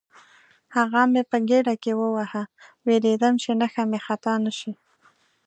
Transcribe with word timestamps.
هغه 0.75 1.01
مې 1.11 1.21
په 1.31 1.37
ګېډه 1.49 1.75
کې 1.83 1.91
وواهه، 1.99 2.43
وېرېدم 2.85 3.33
چې 3.43 3.51
نښه 3.59 3.83
مې 3.89 3.99
خطا 4.07 4.33
نه 4.45 4.51
شي. 4.59 4.71